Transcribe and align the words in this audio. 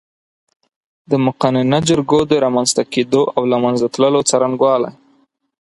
د 1.09 1.11
مقننه 1.25 1.79
جرګو 1.87 2.19
د 2.29 2.31
رامنځ 2.45 2.69
ته 2.77 2.83
کېدو 2.93 3.21
او 3.35 3.41
له 3.51 3.57
منځه 3.63 3.85
تللو 3.93 4.21
څرنګوالی 4.29 4.91